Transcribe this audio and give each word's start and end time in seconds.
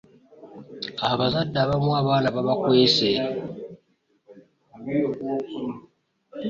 Abazadde 1.11 1.57
abamu 1.65 1.91
abaana 2.01 2.27
baabakwese. 2.35 3.09